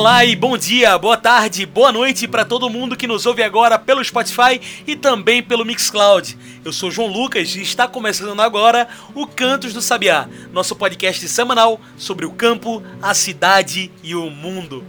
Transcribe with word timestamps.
Olá 0.00 0.24
e 0.24 0.34
bom 0.34 0.56
dia, 0.56 0.96
boa 0.96 1.18
tarde, 1.18 1.66
boa 1.66 1.92
noite 1.92 2.26
para 2.26 2.42
todo 2.42 2.70
mundo 2.70 2.96
que 2.96 3.06
nos 3.06 3.26
ouve 3.26 3.42
agora 3.42 3.78
pelo 3.78 4.02
Spotify 4.02 4.58
e 4.86 4.96
também 4.96 5.42
pelo 5.42 5.62
Mixcloud. 5.62 6.38
Eu 6.64 6.72
sou 6.72 6.90
João 6.90 7.06
Lucas 7.06 7.54
e 7.54 7.60
está 7.60 7.86
começando 7.86 8.40
agora 8.40 8.88
o 9.14 9.26
Cantos 9.26 9.74
do 9.74 9.82
Sabiá, 9.82 10.26
nosso 10.54 10.74
podcast 10.74 11.28
semanal 11.28 11.78
sobre 11.98 12.24
o 12.24 12.32
campo, 12.32 12.82
a 13.02 13.12
cidade 13.12 13.92
e 14.02 14.14
o 14.14 14.30
mundo. 14.30 14.82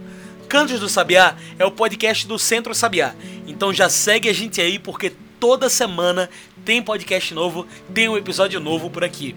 Cantos 0.48 0.80
do 0.80 0.88
Sabiá 0.88 1.36
é 1.58 1.66
o 1.66 1.70
podcast 1.70 2.26
do 2.26 2.38
Centro 2.38 2.74
Sabiá, 2.74 3.14
então 3.46 3.70
já 3.70 3.90
segue 3.90 4.30
a 4.30 4.32
gente 4.32 4.62
aí 4.62 4.78
porque 4.78 5.12
toda 5.38 5.68
semana 5.68 6.30
tem 6.64 6.82
podcast 6.82 7.34
novo, 7.34 7.66
tem 7.92 8.08
um 8.08 8.16
episódio 8.16 8.58
novo 8.58 8.88
por 8.88 9.04
aqui. 9.04 9.36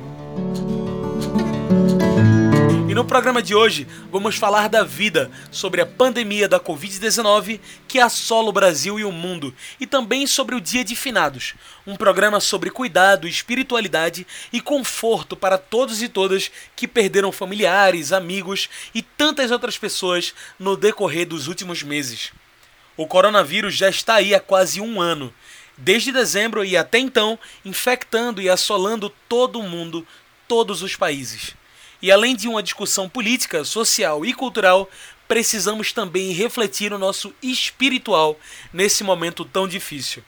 E 2.91 2.93
no 2.93 3.05
programa 3.05 3.41
de 3.41 3.55
hoje 3.55 3.87
vamos 4.11 4.35
falar 4.35 4.67
da 4.67 4.83
vida, 4.83 5.31
sobre 5.49 5.79
a 5.79 5.85
pandemia 5.85 6.45
da 6.45 6.59
Covid-19 6.59 7.61
que 7.87 7.97
assola 7.97 8.49
o 8.49 8.51
Brasil 8.51 8.99
e 8.99 9.05
o 9.05 9.13
mundo, 9.13 9.55
e 9.79 9.87
também 9.87 10.27
sobre 10.27 10.55
o 10.55 10.59
Dia 10.59 10.83
de 10.83 10.93
Finados, 10.93 11.53
um 11.87 11.95
programa 11.95 12.41
sobre 12.41 12.69
cuidado, 12.69 13.29
espiritualidade 13.29 14.27
e 14.51 14.59
conforto 14.59 15.37
para 15.37 15.57
todos 15.57 16.01
e 16.01 16.09
todas 16.09 16.51
que 16.75 16.85
perderam 16.85 17.31
familiares, 17.31 18.11
amigos 18.11 18.69
e 18.93 19.01
tantas 19.01 19.51
outras 19.51 19.77
pessoas 19.77 20.35
no 20.59 20.75
decorrer 20.75 21.25
dos 21.25 21.47
últimos 21.47 21.83
meses. 21.83 22.33
O 22.97 23.07
coronavírus 23.07 23.73
já 23.73 23.87
está 23.87 24.15
aí 24.15 24.35
há 24.35 24.39
quase 24.41 24.81
um 24.81 24.99
ano, 24.99 25.33
desde 25.77 26.11
dezembro 26.11 26.65
e 26.65 26.75
até 26.75 26.99
então, 26.99 27.39
infectando 27.63 28.41
e 28.41 28.49
assolando 28.49 29.09
todo 29.29 29.61
o 29.61 29.63
mundo, 29.63 30.05
todos 30.45 30.81
os 30.81 30.97
países. 30.97 31.55
E 32.01 32.11
além 32.11 32.35
de 32.35 32.47
uma 32.47 32.63
discussão 32.63 33.07
política, 33.07 33.63
social 33.63 34.25
e 34.25 34.33
cultural, 34.33 34.89
precisamos 35.27 35.93
também 35.93 36.31
refletir 36.31 36.91
o 36.91 36.99
nosso 36.99 37.33
espiritual 37.41 38.37
nesse 38.73 39.03
momento 39.03 39.45
tão 39.45 39.67
difícil. 39.67 40.23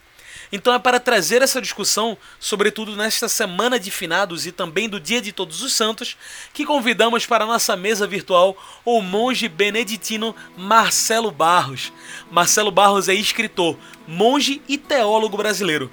Então 0.52 0.74
é 0.74 0.80
para 0.80 1.00
trazer 1.00 1.42
essa 1.42 1.62
discussão, 1.62 2.18
sobretudo 2.40 2.96
nesta 2.96 3.28
semana 3.28 3.80
de 3.80 3.90
finados 3.90 4.46
e 4.46 4.52
também 4.52 4.88
do 4.88 5.00
Dia 5.00 5.22
de 5.22 5.32
Todos 5.32 5.62
os 5.62 5.74
Santos, 5.74 6.16
que 6.54 6.66
convidamos 6.66 7.26
para 7.26 7.44
a 7.44 7.48
nossa 7.48 7.76
mesa 7.76 8.06
virtual 8.06 8.56
o 8.86 9.02
monge 9.02 9.48
beneditino 9.48 10.36
Marcelo 10.56 11.32
Barros. 11.32 11.92
Marcelo 12.32 12.72
Barros 12.72 13.10
é 13.10 13.14
escritor, 13.14 13.78
monge 14.08 14.62
e 14.68 14.78
teólogo 14.78 15.38
brasileiro. 15.38 15.90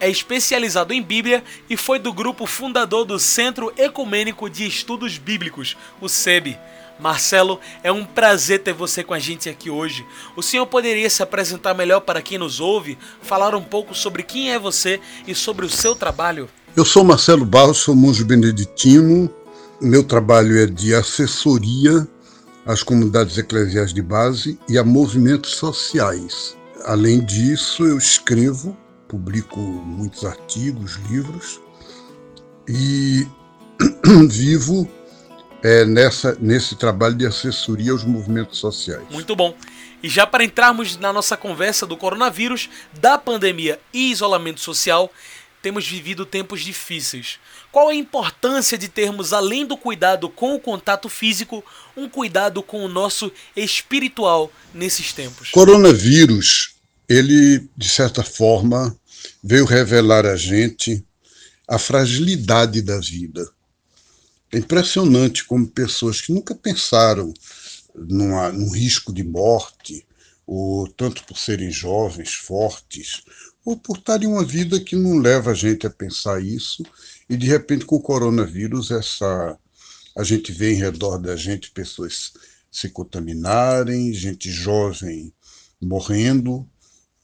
É 0.00 0.08
especializado 0.08 0.92
em 0.92 1.02
Bíblia 1.02 1.42
e 1.68 1.76
foi 1.76 1.98
do 1.98 2.12
grupo 2.12 2.46
fundador 2.46 3.04
do 3.04 3.18
Centro 3.18 3.72
Ecumênico 3.76 4.48
de 4.48 4.66
Estudos 4.66 5.18
Bíblicos, 5.18 5.76
o 6.00 6.08
SEB. 6.08 6.58
Marcelo, 6.98 7.58
é 7.82 7.90
um 7.90 8.04
prazer 8.04 8.62
ter 8.62 8.72
você 8.72 9.02
com 9.02 9.14
a 9.14 9.18
gente 9.18 9.48
aqui 9.48 9.68
hoje. 9.68 10.06
O 10.36 10.42
senhor 10.42 10.66
poderia 10.66 11.10
se 11.10 11.22
apresentar 11.22 11.74
melhor 11.74 12.00
para 12.00 12.22
quem 12.22 12.38
nos 12.38 12.60
ouve, 12.60 12.96
falar 13.22 13.54
um 13.54 13.62
pouco 13.62 13.94
sobre 13.94 14.22
quem 14.22 14.52
é 14.52 14.58
você 14.58 15.00
e 15.26 15.34
sobre 15.34 15.66
o 15.66 15.70
seu 15.70 15.94
trabalho? 15.94 16.48
Eu 16.76 16.84
sou 16.84 17.04
Marcelo 17.04 17.44
Barros, 17.44 17.78
sou 17.78 17.94
monge 17.94 18.24
beneditino. 18.24 19.30
Meu 19.80 20.02
trabalho 20.02 20.58
é 20.58 20.66
de 20.66 20.94
assessoria 20.94 22.06
às 22.64 22.82
comunidades 22.82 23.36
eclesiais 23.36 23.92
de 23.92 24.00
base 24.00 24.58
e 24.68 24.78
a 24.78 24.84
movimentos 24.84 25.56
sociais. 25.56 26.56
Além 26.84 27.24
disso, 27.24 27.84
eu 27.84 27.98
escrevo, 27.98 28.76
publico 29.08 29.58
muitos 29.58 30.24
artigos, 30.24 30.98
livros 31.10 31.60
e 32.68 33.26
vivo 34.28 34.88
é, 35.64 35.86
nessa, 35.86 36.36
nesse 36.38 36.76
trabalho 36.76 37.14
de 37.14 37.26
assessoria 37.26 37.92
aos 37.92 38.04
movimentos 38.04 38.58
sociais. 38.58 39.02
Muito 39.10 39.34
bom. 39.34 39.56
E 40.02 40.10
já 40.10 40.26
para 40.26 40.44
entrarmos 40.44 40.98
na 40.98 41.10
nossa 41.10 41.38
conversa 41.38 41.86
do 41.86 41.96
coronavírus, 41.96 42.68
da 43.00 43.16
pandemia 43.16 43.80
e 43.90 44.10
isolamento 44.10 44.60
social, 44.60 45.10
temos 45.62 45.88
vivido 45.88 46.26
tempos 46.26 46.60
difíceis. 46.60 47.38
Qual 47.72 47.88
a 47.88 47.94
importância 47.94 48.76
de 48.76 48.88
termos, 48.88 49.32
além 49.32 49.64
do 49.64 49.78
cuidado 49.78 50.28
com 50.28 50.54
o 50.54 50.60
contato 50.60 51.08
físico, 51.08 51.64
um 51.96 52.10
cuidado 52.10 52.62
com 52.62 52.84
o 52.84 52.88
nosso 52.88 53.32
espiritual 53.56 54.52
nesses 54.74 55.14
tempos? 55.14 55.50
Coronavírus, 55.50 56.74
ele, 57.08 57.66
de 57.74 57.88
certa 57.88 58.22
forma, 58.22 58.94
veio 59.42 59.64
revelar 59.64 60.26
a 60.26 60.36
gente 60.36 61.02
a 61.66 61.78
fragilidade 61.78 62.82
da 62.82 63.00
vida. 63.00 63.48
É 64.54 64.58
impressionante 64.58 65.44
como 65.44 65.66
pessoas 65.66 66.20
que 66.20 66.32
nunca 66.32 66.54
pensaram 66.54 67.34
numa, 67.92 68.52
num 68.52 68.70
risco 68.70 69.12
de 69.12 69.24
morte, 69.24 70.06
ou 70.46 70.86
tanto 70.86 71.24
por 71.24 71.36
serem 71.36 71.72
jovens, 71.72 72.34
fortes, 72.34 73.24
ou 73.64 73.76
por 73.76 73.98
estarem 73.98 74.28
uma 74.28 74.44
vida 74.44 74.78
que 74.78 74.94
não 74.94 75.18
leva 75.18 75.50
a 75.50 75.54
gente 75.54 75.88
a 75.88 75.90
pensar 75.90 76.40
isso, 76.40 76.84
e 77.28 77.36
de 77.36 77.48
repente 77.48 77.84
com 77.84 77.96
o 77.96 78.00
coronavírus 78.00 78.92
essa 78.92 79.58
a 80.16 80.22
gente 80.22 80.52
vê 80.52 80.74
em 80.74 80.76
redor 80.76 81.18
da 81.18 81.34
gente 81.34 81.72
pessoas 81.72 82.32
se 82.70 82.88
contaminarem, 82.90 84.14
gente 84.14 84.52
jovem 84.52 85.34
morrendo, 85.82 86.64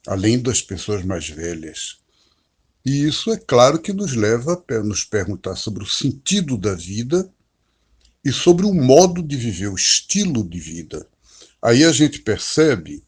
além 0.05 0.37
das 0.37 0.61
pessoas 0.61 1.05
mais 1.05 1.29
velhas. 1.29 2.00
E 2.83 3.03
isso 3.03 3.31
é 3.31 3.37
claro 3.37 3.79
que 3.79 3.93
nos 3.93 4.13
leva 4.15 4.63
a 4.69 4.79
nos 4.79 5.03
perguntar 5.03 5.55
sobre 5.55 5.83
o 5.83 5.87
sentido 5.87 6.57
da 6.57 6.73
vida 6.73 7.31
e 8.25 8.31
sobre 8.31 8.65
o 8.65 8.73
modo 8.73 9.21
de 9.21 9.35
viver, 9.35 9.67
o 9.67 9.75
estilo 9.75 10.43
de 10.43 10.59
vida. 10.59 11.07
Aí 11.61 11.83
a 11.83 11.91
gente 11.91 12.19
percebe 12.21 13.03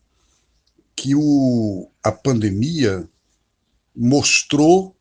que 0.96 1.16
o, 1.16 1.90
a 2.04 2.12
pandemia 2.12 3.08
mostrou 3.96 4.96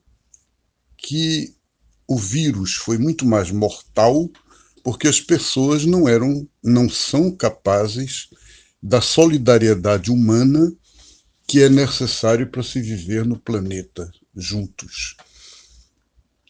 que 0.97 1.55
o 2.09 2.17
vírus 2.17 2.75
foi 2.75 2.97
muito 2.97 3.27
mais 3.27 3.51
mortal 3.51 4.31
porque 4.83 5.07
as 5.07 5.21
pessoas 5.21 5.85
não 5.85 6.09
eram, 6.09 6.49
não 6.63 6.89
são 6.89 7.31
capazes 7.31 8.31
da 8.83 9.01
solidariedade 9.01 10.11
humana 10.11 10.73
que 11.47 11.63
é 11.63 11.69
necessário 11.69 12.49
para 12.49 12.63
se 12.63 12.81
viver 12.81 13.25
no 13.25 13.39
planeta 13.39 14.11
juntos. 14.35 15.17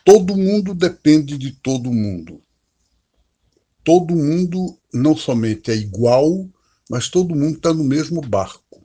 Todo 0.04 0.36
mundo 0.36 0.74
depende 0.74 1.38
de 1.38 1.52
todo 1.52 1.92
mundo. 1.92 2.42
Todo 3.84 4.14
mundo 4.14 4.78
não 4.92 5.16
somente 5.16 5.70
é 5.70 5.74
igual, 5.74 6.48
mas 6.90 7.08
todo 7.08 7.34
mundo 7.34 7.56
está 7.56 7.72
no 7.72 7.84
mesmo 7.84 8.20
barco. 8.20 8.84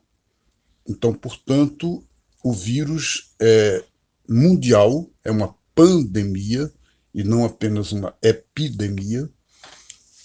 Então, 0.87 1.13
portanto, 1.13 2.03
o 2.43 2.53
vírus 2.53 3.33
é 3.39 3.83
mundial, 4.27 5.09
é 5.23 5.31
uma 5.31 5.55
pandemia 5.75 6.71
e 7.13 7.23
não 7.23 7.45
apenas 7.45 7.91
uma 7.91 8.15
epidemia. 8.21 9.29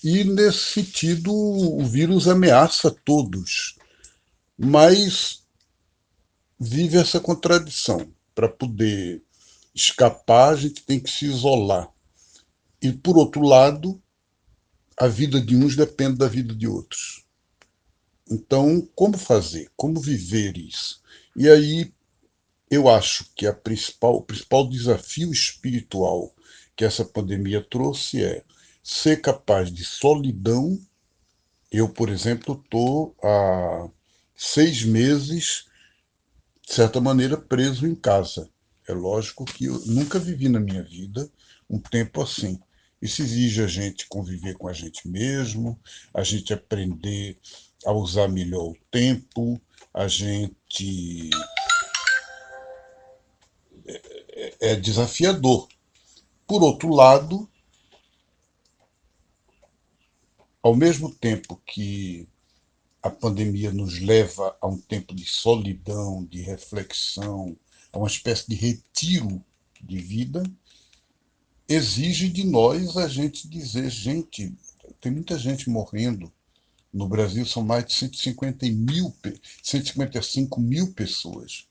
E, 0.05 0.25
nesse 0.25 0.59
sentido, 0.59 1.33
o 1.33 1.85
vírus 1.87 2.29
ameaça 2.29 2.91
todos. 2.91 3.77
Mas 4.59 5.43
vive 6.59 6.99
essa 6.99 7.19
contradição 7.19 8.13
para 8.35 8.49
poder 8.49 9.23
escapar, 9.75 10.53
a 10.53 10.57
gente 10.57 10.83
tem 10.83 11.01
que 11.01 11.11
se 11.11 11.27
isolar. 11.27 11.91
E, 12.81 12.93
por 12.93 13.17
outro 13.17 13.43
lado, 13.43 14.03
a 14.99 15.07
vida 15.07 15.41
de 15.41 15.57
uns 15.57 15.77
depende 15.77 16.19
da 16.19 16.29
vida 16.29 16.55
de 16.55 16.67
outros. 16.67 17.25
Então, 18.31 18.89
como 18.95 19.17
fazer? 19.17 19.71
Como 19.77 20.01
viver 20.01 20.57
isso? 20.57 21.03
E 21.37 21.49
aí, 21.49 21.93
eu 22.71 22.89
acho 22.89 23.27
que 23.35 23.47
a 23.47 23.53
principal, 23.53 24.17
o 24.17 24.23
principal 24.23 24.69
desafio 24.69 25.31
espiritual 25.31 26.35
que 26.75 26.85
essa 26.85 27.05
pandemia 27.05 27.63
trouxe 27.63 28.25
é 28.25 28.45
ser 28.83 29.21
capaz 29.21 29.71
de 29.71 29.85
solidão. 29.85 30.81
Eu, 31.71 31.89
por 31.89 32.09
exemplo, 32.09 32.61
estou 32.63 33.15
há 33.23 33.89
seis 34.35 34.83
meses 34.83 35.67
de 36.73 36.77
certa 36.77 37.03
maneira, 37.03 37.37
preso 37.37 37.87
em 37.87 37.95
casa. 37.95 38.49
É 38.89 38.95
lógico 38.95 39.45
que 39.45 39.67
eu 39.67 39.79
nunca 39.85 40.19
vivi 40.19 40.49
na 40.49 40.59
minha 40.59 40.83
vida 40.83 41.31
um 41.69 41.79
tempo 41.79 42.23
assim. 42.23 42.59
Isso 43.01 43.21
exige 43.21 43.63
a 43.63 43.67
gente 43.67 44.09
conviver 44.09 44.55
com 44.55 44.69
a 44.69 44.73
gente 44.73 45.07
mesmo, 45.07 45.79
a 46.15 46.23
gente 46.25 46.51
aprender 46.55 47.39
a 47.85 47.93
usar 47.93 48.27
melhor 48.27 48.71
o 48.71 48.77
tempo, 48.91 49.61
a 49.93 50.09
gente. 50.09 51.29
É, 53.87 54.01
é, 54.31 54.71
é 54.73 54.77
desafiador. 54.77 55.69
Por 56.47 56.63
outro 56.63 56.89
lado, 56.89 57.47
ao 60.63 60.75
mesmo 60.75 61.15
tempo 61.15 61.61
que 61.67 62.27
a 63.03 63.11
pandemia 63.11 63.73
nos 63.73 63.99
leva 63.99 64.57
a 64.61 64.69
um 64.69 64.79
tempo 64.79 65.15
de 65.15 65.27
solidão, 65.27 66.25
de 66.25 66.41
reflexão, 66.41 67.57
a 67.93 67.99
uma 67.99 68.07
espécie 68.07 68.49
de 68.49 68.55
retiro 68.55 69.45
de 69.83 69.99
vida, 69.99 70.43
exige 71.69 72.29
de 72.29 72.45
nós 72.45 72.97
a 72.97 73.09
gente 73.09 73.49
dizer, 73.49 73.91
gente, 73.91 74.55
tem 75.01 75.11
muita 75.11 75.37
gente 75.37 75.69
morrendo. 75.69 76.33
No 76.93 77.09
Brasil 77.09 77.45
são 77.45 77.65
mais 77.65 77.87
de 77.87 77.95
150 77.95 78.67
mil, 78.67 79.13
155 79.63 80.61
mil 80.61 80.93
pessoas. 80.93 81.67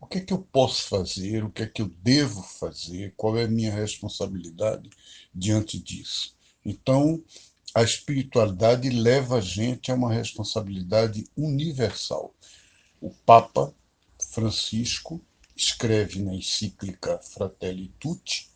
O 0.00 0.06
que 0.06 0.18
é 0.18 0.20
que 0.20 0.32
eu 0.32 0.38
posso 0.38 0.88
fazer? 0.88 1.44
O 1.44 1.50
que 1.50 1.62
é 1.62 1.66
que 1.66 1.80
eu 1.80 1.90
devo 2.02 2.42
fazer? 2.42 3.14
Qual 3.16 3.38
é 3.38 3.44
a 3.44 3.48
minha 3.48 3.72
responsabilidade 3.72 4.90
diante 5.34 5.78
disso? 5.78 6.34
Então, 6.64 7.22
a 7.74 7.82
espiritualidade 7.82 8.88
leva 8.88 9.38
a 9.38 9.40
gente 9.40 9.90
a 9.90 9.94
uma 9.94 10.12
responsabilidade 10.12 11.26
universal. 11.36 12.32
O 13.00 13.10
Papa 13.10 13.74
Francisco 14.30 15.20
escreve 15.56 16.22
na 16.22 16.34
encíclica 16.34 17.18
Fratelli 17.18 17.92
Tutti 17.98 18.48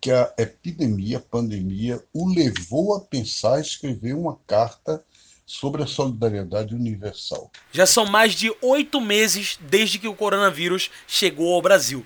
que 0.00 0.10
a 0.10 0.32
epidemia, 0.36 1.18
a 1.18 1.20
pandemia, 1.20 2.02
o 2.12 2.28
levou 2.28 2.96
a 2.96 3.00
pensar 3.00 3.58
e 3.58 3.62
escrever 3.62 4.14
uma 4.14 4.36
carta 4.48 5.04
sobre 5.46 5.82
a 5.82 5.86
solidariedade 5.86 6.74
universal. 6.74 7.52
Já 7.70 7.86
são 7.86 8.06
mais 8.06 8.34
de 8.34 8.52
oito 8.60 9.00
meses 9.00 9.58
desde 9.60 9.98
que 9.98 10.08
o 10.08 10.14
coronavírus 10.14 10.90
chegou 11.06 11.54
ao 11.54 11.62
Brasil. 11.62 12.04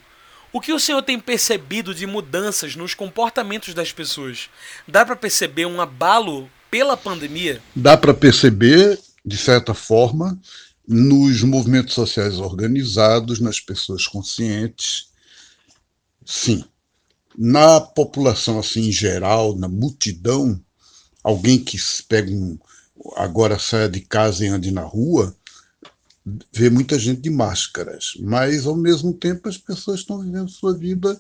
O 0.53 0.61
que 0.61 0.73
o 0.73 0.81
senhor 0.81 1.03
tem 1.03 1.19
percebido 1.19 1.95
de 1.95 2.07
mudanças 2.07 2.77
nos 2.77 2.93
comportamentos 2.93 3.73
das 3.73 3.93
pessoas? 3.93 4.51
Dá 4.87 5.05
para 5.05 5.17
perceber 5.17 5.67
um 5.67 5.81
abalo 5.81 6.51
pela 6.77 6.95
pandemia? 6.95 7.63
Dá 7.75 7.97
para 7.97 8.13
perceber, 8.13 9.01
de 9.25 9.39
certa 9.39 9.73
forma, 9.73 10.39
nos 10.87 11.43
movimentos 11.43 11.95
sociais 11.95 12.39
organizados, 12.39 13.41
nas 13.41 13.59
pessoas 13.59 14.07
conscientes. 14.07 15.09
Sim. 16.23 16.63
Na 17.35 17.81
população 17.81 18.59
assim 18.59 18.89
em 18.89 18.93
geral, 18.93 19.57
na 19.57 19.69
multidão, 19.69 20.61
alguém 21.25 21.59
que 21.65 21.79
pega 22.07 22.31
um, 22.31 22.59
agora 23.17 23.59
saia 23.59 23.89
de 23.89 24.03
casa 24.03 24.45
e 24.45 24.49
ande 24.49 24.71
na 24.71 24.83
rua, 24.83 25.35
vê 26.53 26.69
muita 26.69 26.99
gente 26.99 27.23
de 27.23 27.31
máscaras, 27.31 28.13
mas 28.21 28.67
ao 28.67 28.77
mesmo 28.77 29.15
tempo 29.15 29.49
as 29.49 29.57
pessoas 29.57 30.01
estão 30.01 30.21
vivendo 30.21 30.51
sua 30.51 30.77
vida 30.77 31.19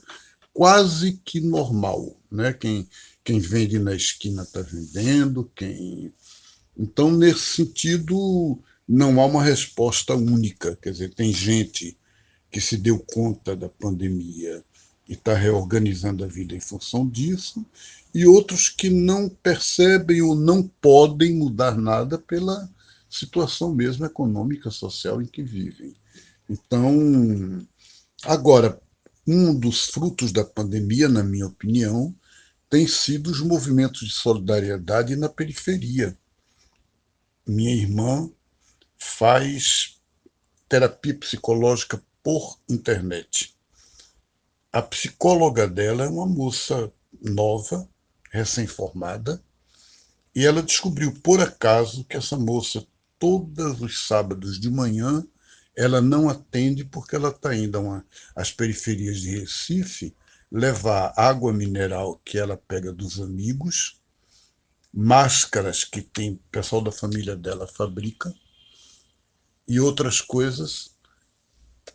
quase 0.52 1.18
que 1.24 1.40
normal, 1.40 2.14
né? 2.30 2.52
Quem 2.52 2.86
quem 3.26 3.40
vende 3.40 3.76
na 3.80 3.92
esquina 3.92 4.44
está 4.44 4.62
vendendo, 4.62 5.50
quem. 5.52 6.14
Então, 6.78 7.10
nesse 7.10 7.56
sentido, 7.56 8.56
não 8.88 9.20
há 9.20 9.26
uma 9.26 9.42
resposta 9.42 10.14
única. 10.14 10.76
Quer 10.76 10.92
dizer, 10.92 11.12
tem 11.12 11.32
gente 11.32 11.98
que 12.48 12.60
se 12.60 12.76
deu 12.76 13.00
conta 13.00 13.56
da 13.56 13.68
pandemia 13.68 14.64
e 15.08 15.14
está 15.14 15.34
reorganizando 15.34 16.22
a 16.22 16.28
vida 16.28 16.54
em 16.54 16.60
função 16.60 17.08
disso, 17.08 17.66
e 18.14 18.24
outros 18.24 18.68
que 18.68 18.88
não 18.88 19.28
percebem 19.28 20.22
ou 20.22 20.36
não 20.36 20.62
podem 20.80 21.34
mudar 21.34 21.76
nada 21.76 22.16
pela 22.18 22.70
situação 23.10 23.74
mesmo 23.74 24.06
econômica, 24.06 24.70
social 24.70 25.20
em 25.20 25.26
que 25.26 25.42
vivem. 25.42 25.94
Então, 26.48 27.66
agora, 28.22 28.80
um 29.26 29.52
dos 29.52 29.86
frutos 29.86 30.30
da 30.30 30.44
pandemia, 30.44 31.08
na 31.08 31.24
minha 31.24 31.48
opinião, 31.48 32.14
tem 32.68 32.86
sido 32.86 33.30
os 33.30 33.40
movimentos 33.40 34.00
de 34.00 34.12
solidariedade 34.12 35.16
na 35.16 35.28
periferia. 35.28 36.18
Minha 37.46 37.74
irmã 37.74 38.30
faz 38.98 40.00
terapia 40.68 41.16
psicológica 41.16 42.02
por 42.22 42.58
internet. 42.68 43.56
A 44.72 44.82
psicóloga 44.82 45.68
dela 45.68 46.04
é 46.04 46.08
uma 46.08 46.26
moça 46.26 46.92
nova, 47.22 47.88
recém-formada, 48.30 49.42
e 50.34 50.44
ela 50.44 50.62
descobriu 50.62 51.12
por 51.20 51.40
acaso 51.40 52.04
que 52.04 52.16
essa 52.16 52.36
moça, 52.36 52.86
todos 53.18 53.80
os 53.80 54.06
sábados 54.06 54.60
de 54.60 54.68
manhã, 54.68 55.24
ela 55.74 56.00
não 56.00 56.28
atende 56.28 56.84
porque 56.84 57.14
ela 57.14 57.28
está 57.28 57.54
indo 57.54 57.78
às 58.34 58.50
periferias 58.50 59.20
de 59.20 59.38
Recife 59.38 60.14
levar 60.56 61.12
água 61.18 61.52
mineral 61.52 62.18
que 62.24 62.38
ela 62.38 62.56
pega 62.56 62.90
dos 62.90 63.20
amigos, 63.20 64.00
máscaras 64.90 65.84
que 65.84 66.00
tem 66.00 66.30
o 66.30 66.40
pessoal 66.50 66.80
da 66.80 66.90
família 66.90 67.36
dela 67.36 67.66
fabrica 67.66 68.34
e 69.68 69.78
outras 69.78 70.22
coisas 70.22 70.96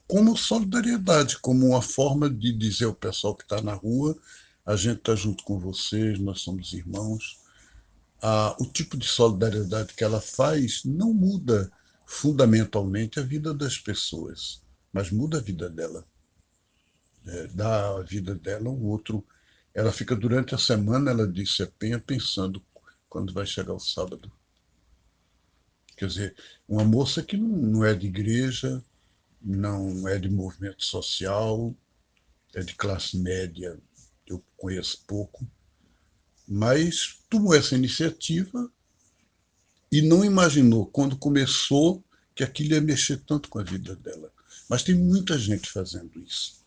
como 0.08 0.38
solidariedade, 0.38 1.40
como 1.40 1.70
uma 1.70 1.82
forma 1.82 2.30
de 2.30 2.54
dizer 2.54 2.86
ao 2.86 2.94
pessoal 2.94 3.36
que 3.36 3.42
está 3.42 3.64
na 3.64 3.74
rua, 3.74 4.16
a 4.64 4.76
gente 4.76 5.00
está 5.00 5.16
junto 5.16 5.44
com 5.44 5.58
vocês, 5.58 6.20
nós 6.20 6.42
somos 6.42 6.72
irmãos. 6.72 7.40
Ah, 8.22 8.56
o 8.60 8.66
tipo 8.68 8.96
de 8.96 9.08
solidariedade 9.08 9.96
que 9.96 10.04
ela 10.04 10.22
faz 10.22 10.84
não 10.86 11.12
muda 11.12 11.72
fundamentalmente 12.06 13.20
a 13.20 13.24
vida 13.24 13.56
das 13.56 13.80
pessoas, 13.80 14.62
mas 14.94 15.10
muda 15.10 15.40
a 15.40 15.42
vida 15.42 15.68
dela 15.68 16.06
é, 17.26 17.48
da 17.48 18.02
vida 18.02 18.36
dela, 18.36 18.70
o 18.70 18.88
outro. 18.88 19.26
Ela 19.74 19.92
fica 19.92 20.16
durante 20.16 20.54
a 20.54 20.58
semana, 20.58 21.12
ela 21.12 21.28
disse 21.28 21.64
a 21.64 21.68
Penha, 21.68 22.00
pensando 22.00 22.64
quando 23.08 23.34
vai 23.34 23.46
chegar 23.46 23.74
o 23.74 23.80
sábado. 23.80 24.32
Quer 25.96 26.08
dizer, 26.08 26.36
uma 26.68 26.84
moça 26.84 27.22
que 27.22 27.38
não, 27.38 27.48
não 27.48 27.86
é 27.86 27.94
de 27.94 28.08
igreja, 28.08 28.84
não 29.42 30.08
é 30.08 30.18
de 30.18 30.30
movimento 30.30 30.84
social, 30.84 31.76
é 32.54 32.62
de 32.62 32.76
classe 32.76 33.18
média, 33.18 33.80
eu 34.26 34.44
conheço 34.58 35.04
pouco, 35.06 35.48
mas 36.48 37.20
tomou 37.30 37.54
essa 37.54 37.76
iniciativa 37.76 38.70
e 39.92 40.02
não 40.02 40.26
imaginou, 40.26 40.86
quando 40.86 41.18
começou, 41.18 42.04
que 42.34 42.44
aquilo 42.44 42.74
ia 42.74 42.82
mexer 42.82 43.18
tanto 43.26 43.50
com 43.50 43.60
a 43.60 43.64
vida 43.64 43.96
dela. 43.96 44.32
Mas 44.70 44.84
tem 44.84 44.96
muita 44.96 45.38
gente 45.38 45.70
fazendo 45.70 46.20
isso 46.20 46.61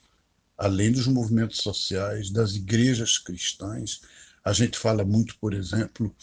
além 0.56 0.92
dos 0.92 1.06
movimentos 1.06 1.58
sociais, 1.58 2.30
das 2.30 2.54
igrejas 2.54 3.18
cristãs. 3.18 4.00
A 4.44 4.52
gente 4.52 4.78
fala 4.78 5.04
muito, 5.04 5.36
por 5.38 5.52
exemplo, 5.52 6.14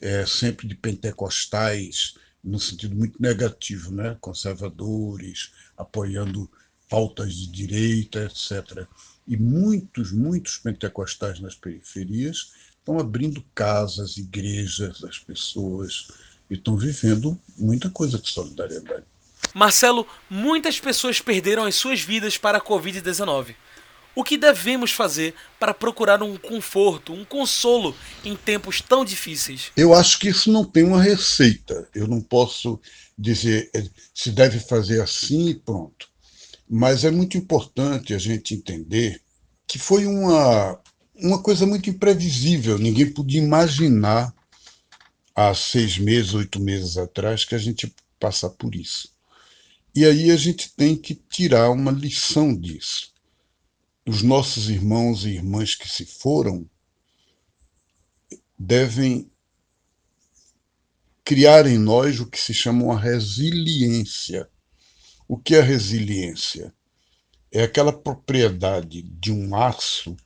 é, 0.00 0.24
sempre 0.26 0.66
de 0.66 0.74
pentecostais, 0.74 2.14
no 2.42 2.60
sentido 2.60 2.94
muito 2.94 3.20
negativo, 3.20 3.90
né? 3.90 4.16
conservadores, 4.20 5.50
apoiando 5.76 6.50
pautas 6.88 7.34
de 7.34 7.48
direita, 7.48 8.24
etc. 8.24 8.86
E 9.26 9.36
muitos, 9.36 10.12
muitos 10.12 10.58
pentecostais 10.58 11.40
nas 11.40 11.54
periferias 11.54 12.52
estão 12.78 12.98
abrindo 13.00 13.44
casas, 13.54 14.16
igrejas 14.16 15.00
das 15.00 15.18
pessoas 15.18 16.08
e 16.48 16.54
estão 16.54 16.76
vivendo 16.76 17.38
muita 17.58 17.90
coisa 17.90 18.18
de 18.18 18.28
solidariedade. 18.28 19.04
Marcelo, 19.52 20.06
muitas 20.30 20.78
pessoas 20.78 21.20
perderam 21.20 21.64
as 21.64 21.74
suas 21.74 22.00
vidas 22.00 22.38
para 22.38 22.58
a 22.58 22.60
Covid-19. 22.60 23.56
O 24.16 24.24
que 24.24 24.38
devemos 24.38 24.92
fazer 24.92 25.34
para 25.60 25.74
procurar 25.74 26.22
um 26.22 26.38
conforto, 26.38 27.12
um 27.12 27.22
consolo 27.22 27.94
em 28.24 28.34
tempos 28.34 28.80
tão 28.80 29.04
difíceis? 29.04 29.70
Eu 29.76 29.92
acho 29.92 30.18
que 30.18 30.28
isso 30.28 30.50
não 30.50 30.64
tem 30.64 30.84
uma 30.84 31.02
receita. 31.02 31.86
Eu 31.94 32.08
não 32.08 32.22
posso 32.22 32.80
dizer 33.18 33.68
eh, 33.74 33.84
se 34.14 34.30
deve 34.30 34.58
fazer 34.58 35.02
assim 35.02 35.50
e 35.50 35.54
pronto. 35.54 36.08
Mas 36.66 37.04
é 37.04 37.10
muito 37.10 37.36
importante 37.36 38.14
a 38.14 38.18
gente 38.18 38.54
entender 38.54 39.20
que 39.66 39.78
foi 39.78 40.06
uma, 40.06 40.80
uma 41.14 41.42
coisa 41.42 41.66
muito 41.66 41.90
imprevisível. 41.90 42.78
Ninguém 42.78 43.12
podia 43.12 43.42
imaginar 43.42 44.34
há 45.34 45.52
seis 45.54 45.98
meses, 45.98 46.32
oito 46.32 46.58
meses 46.58 46.96
atrás 46.96 47.44
que 47.44 47.54
a 47.54 47.58
gente 47.58 47.94
passar 48.18 48.48
por 48.48 48.74
isso. 48.74 49.10
E 49.94 50.06
aí 50.06 50.30
a 50.30 50.36
gente 50.38 50.74
tem 50.74 50.96
que 50.96 51.14
tirar 51.14 51.68
uma 51.70 51.92
lição 51.92 52.56
disso 52.56 53.14
os 54.06 54.22
nossos 54.22 54.70
irmãos 54.70 55.24
e 55.24 55.30
irmãs 55.30 55.74
que 55.74 55.88
se 55.88 56.06
foram 56.06 56.68
devem 58.56 59.28
criar 61.24 61.66
em 61.66 61.76
nós 61.76 62.20
o 62.20 62.26
que 62.26 62.40
se 62.40 62.54
chama 62.54 62.84
uma 62.84 63.00
resiliência. 63.00 64.48
O 65.26 65.36
que 65.36 65.56
é 65.56 65.60
resiliência? 65.60 66.72
É 67.50 67.64
aquela 67.64 67.92
propriedade 67.92 69.02
de 69.02 69.32
um 69.32 69.56
aço 69.56 70.16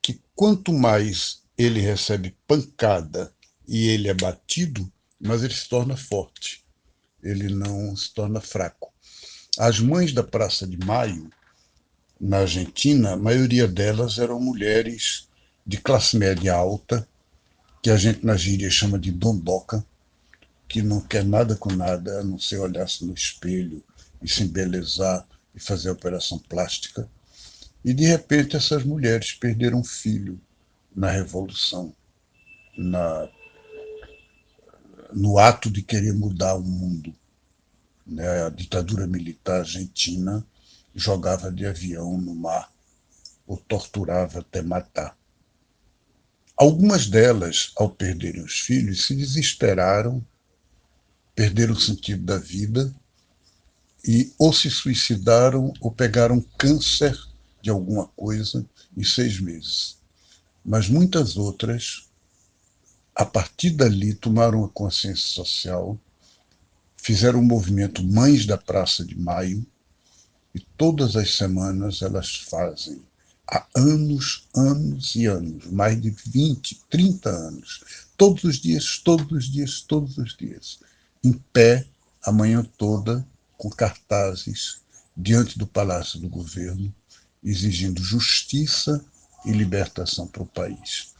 que 0.00 0.22
quanto 0.34 0.72
mais 0.72 1.42
ele 1.56 1.80
recebe 1.80 2.34
pancada 2.46 3.34
e 3.68 3.88
ele 3.88 4.08
é 4.08 4.14
batido, 4.14 4.90
mais 5.20 5.42
ele 5.42 5.54
se 5.54 5.68
torna 5.68 5.98
forte. 5.98 6.64
Ele 7.22 7.50
não 7.50 7.94
se 7.94 8.12
torna 8.14 8.40
fraco. 8.40 8.90
As 9.58 9.78
mães 9.78 10.14
da 10.14 10.24
Praça 10.24 10.66
de 10.66 10.78
Maio, 10.78 11.30
na 12.22 12.38
Argentina, 12.38 13.14
a 13.14 13.16
maioria 13.16 13.66
delas 13.66 14.16
eram 14.16 14.38
mulheres 14.38 15.26
de 15.66 15.76
classe 15.76 16.16
média 16.16 16.54
alta, 16.54 17.06
que 17.82 17.90
a 17.90 17.96
gente 17.96 18.24
na 18.24 18.36
gíria 18.36 18.70
chama 18.70 18.96
de 18.96 19.10
dondoca, 19.10 19.84
que 20.68 20.82
não 20.82 21.00
quer 21.00 21.24
nada 21.24 21.56
com 21.56 21.72
nada, 21.72 22.20
a 22.20 22.22
não 22.22 22.38
ser 22.38 22.58
olhar-se 22.58 23.04
no 23.04 23.12
espelho 23.12 23.82
e 24.22 24.28
se 24.28 24.44
embelezar 24.44 25.26
e 25.52 25.58
fazer 25.58 25.90
operação 25.90 26.38
plástica. 26.38 27.08
E 27.84 27.92
de 27.92 28.04
repente 28.04 28.54
essas 28.54 28.84
mulheres 28.84 29.32
perderam 29.32 29.80
um 29.80 29.84
filho 29.84 30.40
na 30.94 31.10
revolução, 31.10 31.92
na 32.78 33.28
no 35.12 35.38
ato 35.38 35.68
de 35.68 35.82
querer 35.82 36.14
mudar 36.14 36.54
o 36.54 36.62
mundo. 36.62 37.12
Né? 38.06 38.44
A 38.44 38.48
ditadura 38.48 39.08
militar 39.08 39.58
argentina 39.58 40.46
jogava 40.94 41.50
de 41.50 41.66
avião 41.66 42.18
no 42.20 42.34
mar 42.34 42.72
ou 43.46 43.56
torturava 43.56 44.40
até 44.40 44.62
matar. 44.62 45.16
Algumas 46.56 47.06
delas, 47.06 47.72
ao 47.76 47.90
perderem 47.90 48.42
os 48.42 48.60
filhos, 48.60 49.06
se 49.06 49.14
desesperaram 49.16 50.24
perderam 51.34 51.74
o 51.74 51.80
sentido 51.80 52.24
da 52.24 52.38
vida 52.38 52.94
e 54.06 54.32
ou 54.38 54.52
se 54.52 54.70
suicidaram 54.70 55.72
ou 55.80 55.90
pegaram 55.90 56.40
câncer 56.58 57.18
de 57.60 57.70
alguma 57.70 58.06
coisa 58.08 58.66
em 58.96 59.04
seis 59.04 59.40
meses. 59.40 59.98
Mas 60.64 60.88
muitas 60.88 61.36
outras, 61.36 62.08
a 63.14 63.24
partir 63.24 63.70
dali, 63.70 64.14
tomaram 64.14 64.64
a 64.64 64.68
consciência 64.68 65.26
social, 65.28 65.98
fizeram 66.96 67.40
o 67.40 67.44
movimento 67.44 68.02
Mães 68.02 68.46
da 68.46 68.58
Praça 68.58 69.04
de 69.04 69.18
Maio, 69.18 69.64
e 70.54 70.60
todas 70.60 71.16
as 71.16 71.34
semanas 71.34 72.02
elas 72.02 72.36
fazem, 72.36 73.02
há 73.48 73.66
anos, 73.74 74.48
anos 74.54 75.14
e 75.14 75.26
anos, 75.26 75.66
mais 75.66 76.00
de 76.00 76.10
20, 76.10 76.80
30 76.90 77.30
anos, 77.30 77.84
todos 78.16 78.44
os 78.44 78.58
dias, 78.58 78.98
todos 78.98 79.30
os 79.32 79.50
dias, 79.50 79.80
todos 79.80 80.18
os 80.18 80.36
dias 80.36 80.78
em 81.24 81.32
pé 81.52 81.86
a 82.24 82.32
manhã 82.32 82.64
toda 82.76 83.26
com 83.56 83.70
cartazes 83.70 84.80
diante 85.16 85.58
do 85.58 85.66
Palácio 85.66 86.18
do 86.18 86.28
Governo, 86.28 86.92
exigindo 87.44 88.02
justiça 88.02 89.04
e 89.44 89.52
libertação 89.52 90.26
para 90.26 90.42
o 90.42 90.46
país. 90.46 91.12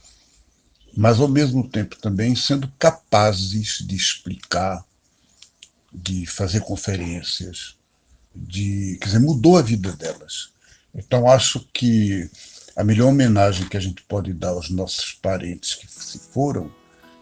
Mas, 0.95 1.19
ao 1.19 1.27
mesmo 1.27 1.67
tempo, 1.67 1.95
também 1.97 2.35
sendo 2.35 2.67
capazes 2.77 3.79
de 3.79 3.95
explicar, 3.95 4.85
de 5.91 6.25
fazer 6.25 6.61
conferências, 6.61 7.75
de, 8.35 8.97
quer 8.99 9.07
dizer, 9.07 9.19
mudou 9.19 9.57
a 9.57 9.61
vida 9.61 9.91
delas. 9.91 10.49
Então, 10.93 11.29
acho 11.29 11.59
que 11.73 12.29
a 12.75 12.83
melhor 12.83 13.09
homenagem 13.09 13.67
que 13.67 13.77
a 13.77 13.79
gente 13.79 14.01
pode 14.03 14.33
dar 14.33 14.49
aos 14.49 14.69
nossos 14.69 15.13
parentes 15.13 15.75
que 15.75 15.87
se 15.87 16.19
foram 16.19 16.71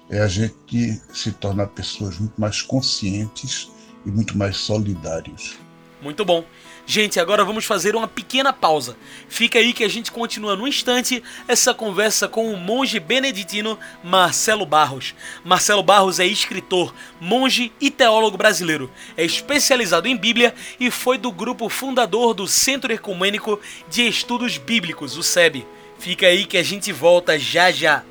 é 0.10 0.20
a 0.20 0.28
gente 0.28 1.02
se 1.14 1.32
tornar 1.32 1.68
pessoas 1.68 2.18
muito 2.18 2.40
mais 2.40 2.62
conscientes 2.62 3.70
e 4.06 4.12
muito 4.12 4.38
mais 4.38 4.58
solidários. 4.58 5.58
Muito 6.02 6.26
bom. 6.26 6.44
Gente, 6.86 7.20
agora 7.20 7.46
vamos 7.46 7.64
fazer 7.64 7.96
uma 7.96 8.08
pequena 8.08 8.52
pausa. 8.52 8.98
Fica 9.30 9.60
aí 9.60 9.72
que 9.72 9.84
a 9.84 9.88
gente 9.88 10.12
continua 10.12 10.56
no 10.56 10.68
instante 10.68 11.24
essa 11.48 11.74
conversa 11.74 12.28
com 12.28 12.52
o 12.52 12.58
monge 12.58 13.00
beneditino 13.00 13.78
Marcelo 14.04 14.66
Barros. 14.66 15.14
Marcelo 15.44 15.84
Barros 15.84 16.20
é 16.20 16.26
escritor, 16.26 16.94
monge 17.20 17.72
e 17.80 17.92
teólogo 17.92 18.38
brasileiro. 18.38 18.92
É 19.16 19.24
especializado 19.24 20.08
em 20.08 20.18
Bíblia 20.18 20.56
e 20.80 20.90
foi 20.90 21.18
do 21.18 21.32
grupo 21.32 21.70
fundador 21.70 22.34
do 22.34 22.48
Centro 22.48 22.92
Ecumênico 22.92 23.60
de 23.88 24.08
Estudos 24.08 24.58
Bíblicos, 24.58 25.16
o 25.18 25.24
SEB. 25.24 25.66
Fica 26.00 26.26
aí 26.26 26.46
que 26.46 26.58
a 26.58 26.64
gente 26.64 26.92
volta 26.92 27.38
já 27.38 27.72
já. 27.72 28.04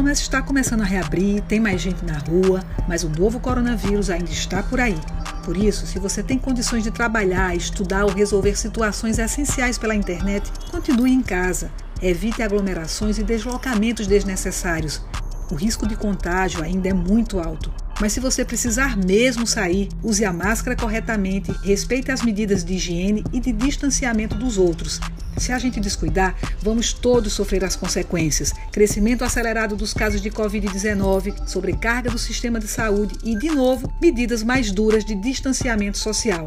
Comércio 0.00 0.22
está 0.22 0.40
começando 0.40 0.80
a 0.80 0.84
reabrir, 0.84 1.42
tem 1.42 1.60
mais 1.60 1.78
gente 1.78 2.02
na 2.06 2.16
rua, 2.16 2.64
mas 2.88 3.04
o 3.04 3.10
novo 3.10 3.38
coronavírus 3.38 4.08
ainda 4.08 4.30
está 4.30 4.62
por 4.62 4.80
aí. 4.80 4.96
Por 5.44 5.58
isso, 5.58 5.86
se 5.86 5.98
você 5.98 6.22
tem 6.22 6.38
condições 6.38 6.82
de 6.82 6.90
trabalhar, 6.90 7.54
estudar 7.54 8.06
ou 8.06 8.10
resolver 8.10 8.56
situações 8.56 9.18
essenciais 9.18 9.76
pela 9.76 9.94
internet, 9.94 10.50
continue 10.70 11.12
em 11.12 11.20
casa. 11.20 11.70
Evite 12.00 12.42
aglomerações 12.42 13.18
e 13.18 13.22
deslocamentos 13.22 14.06
desnecessários. 14.06 15.04
O 15.50 15.54
risco 15.54 15.86
de 15.86 15.96
contágio 15.96 16.62
ainda 16.62 16.88
é 16.88 16.94
muito 16.94 17.38
alto. 17.38 17.70
Mas 18.00 18.14
se 18.14 18.20
você 18.20 18.42
precisar 18.42 18.96
mesmo 18.96 19.46
sair, 19.46 19.90
use 20.02 20.24
a 20.24 20.32
máscara 20.32 20.74
corretamente, 20.74 21.52
respeite 21.62 22.10
as 22.10 22.22
medidas 22.22 22.64
de 22.64 22.72
higiene 22.72 23.22
e 23.34 23.38
de 23.38 23.52
distanciamento 23.52 24.34
dos 24.34 24.56
outros. 24.56 24.98
Se 25.40 25.52
a 25.52 25.58
gente 25.58 25.80
descuidar, 25.80 26.36
vamos 26.60 26.92
todos 26.92 27.32
sofrer 27.32 27.64
as 27.64 27.74
consequências: 27.74 28.52
crescimento 28.70 29.24
acelerado 29.24 29.74
dos 29.74 29.94
casos 29.94 30.20
de 30.20 30.30
Covid-19, 30.30 31.48
sobrecarga 31.48 32.10
do 32.10 32.18
sistema 32.18 32.60
de 32.60 32.68
saúde 32.68 33.16
e, 33.24 33.34
de 33.38 33.48
novo, 33.48 33.90
medidas 34.02 34.42
mais 34.42 34.70
duras 34.70 35.02
de 35.02 35.14
distanciamento 35.14 35.96
social. 35.96 36.46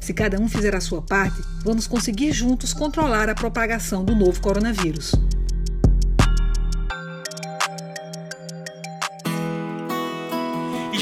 Se 0.00 0.14
cada 0.14 0.40
um 0.40 0.48
fizer 0.48 0.74
a 0.74 0.80
sua 0.80 1.02
parte, 1.02 1.42
vamos 1.64 1.88
conseguir 1.88 2.32
juntos 2.32 2.72
controlar 2.72 3.28
a 3.28 3.34
propagação 3.34 4.04
do 4.04 4.14
novo 4.14 4.40
coronavírus. 4.40 5.12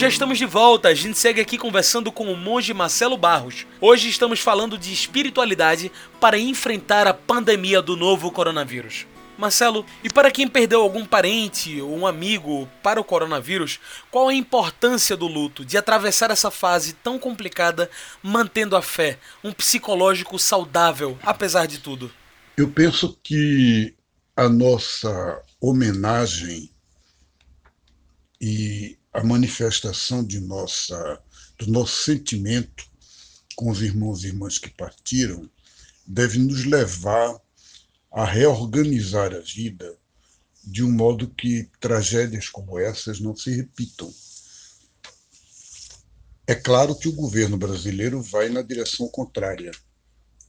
Já 0.00 0.08
estamos 0.08 0.38
de 0.38 0.46
volta. 0.46 0.88
A 0.88 0.94
gente 0.94 1.18
segue 1.18 1.42
aqui 1.42 1.58
conversando 1.58 2.10
com 2.10 2.32
o 2.32 2.36
monge 2.36 2.72
Marcelo 2.72 3.18
Barros. 3.18 3.66
Hoje 3.78 4.08
estamos 4.08 4.40
falando 4.40 4.78
de 4.78 4.90
espiritualidade 4.90 5.92
para 6.18 6.38
enfrentar 6.38 7.06
a 7.06 7.12
pandemia 7.12 7.82
do 7.82 7.94
novo 7.98 8.30
coronavírus. 8.30 9.06
Marcelo, 9.36 9.84
e 10.02 10.08
para 10.08 10.30
quem 10.30 10.48
perdeu 10.48 10.80
algum 10.80 11.04
parente 11.04 11.82
ou 11.82 11.94
um 11.94 12.06
amigo 12.06 12.66
para 12.82 12.98
o 12.98 13.04
coronavírus, 13.04 13.78
qual 14.10 14.28
a 14.28 14.34
importância 14.34 15.14
do 15.18 15.26
luto, 15.26 15.66
de 15.66 15.76
atravessar 15.76 16.30
essa 16.30 16.50
fase 16.50 16.94
tão 16.94 17.18
complicada 17.18 17.90
mantendo 18.22 18.76
a 18.76 18.80
fé, 18.80 19.18
um 19.44 19.52
psicológico 19.52 20.38
saudável, 20.38 21.18
apesar 21.22 21.66
de 21.66 21.78
tudo? 21.78 22.10
Eu 22.56 22.70
penso 22.70 23.18
que 23.22 23.94
a 24.34 24.48
nossa 24.48 25.42
homenagem 25.60 26.70
e 28.40 28.96
a 29.12 29.24
manifestação 29.24 30.24
de 30.24 30.40
nossa, 30.40 31.20
do 31.58 31.70
nosso 31.70 32.04
sentimento 32.04 32.88
com 33.56 33.70
os 33.70 33.82
irmãos 33.82 34.22
e 34.22 34.28
irmãs 34.28 34.58
que 34.58 34.70
partiram 34.70 35.50
deve 36.06 36.38
nos 36.38 36.64
levar 36.64 37.40
a 38.10 38.24
reorganizar 38.24 39.34
a 39.34 39.40
vida 39.40 39.96
de 40.64 40.84
um 40.84 40.90
modo 40.90 41.28
que 41.28 41.68
tragédias 41.80 42.48
como 42.48 42.78
essas 42.78 43.20
não 43.20 43.34
se 43.34 43.50
repitam. 43.54 44.12
É 46.46 46.54
claro 46.54 46.96
que 46.96 47.08
o 47.08 47.12
governo 47.12 47.56
brasileiro 47.56 48.20
vai 48.20 48.48
na 48.48 48.60
direção 48.60 49.08
contrária, 49.08 49.70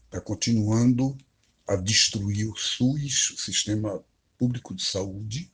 está 0.06 0.20
continuando 0.20 1.18
a 1.68 1.75
destruir 1.75 2.50
o 2.50 2.56
SUS, 2.56 3.32
o 3.32 3.38
Sistema 3.38 4.03
Público 4.38 4.74
de 4.74 4.84
Saúde, 4.84 5.51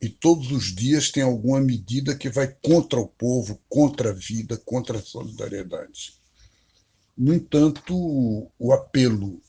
e 0.00 0.08
todos 0.08 0.50
os 0.50 0.74
dias 0.74 1.10
tem 1.10 1.22
alguma 1.22 1.60
medida 1.60 2.16
que 2.16 2.30
vai 2.30 2.48
contra 2.62 2.98
o 2.98 3.06
povo, 3.06 3.60
contra 3.68 4.10
a 4.10 4.14
vida, 4.14 4.56
contra 4.56 4.98
a 4.98 5.02
solidariedade. 5.02 6.14
No 7.16 7.34
entanto, 7.34 7.94
o 8.58 8.72
apelo 8.72 9.42